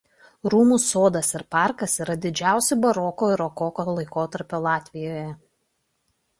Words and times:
Rūmų 0.53 0.77
sodas 0.83 1.29
ir 1.39 1.43
parkas 1.57 1.99
yra 2.07 2.15
didžiausi 2.25 2.79
baroko 2.87 3.31
ir 3.35 3.39
rokoko 3.45 3.87
laikotarpio 3.93 4.65
Latvijoje. 4.71 5.31